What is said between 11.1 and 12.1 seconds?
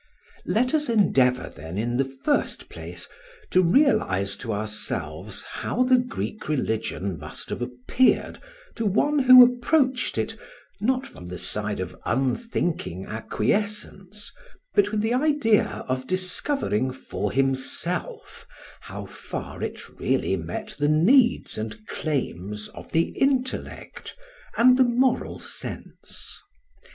the side of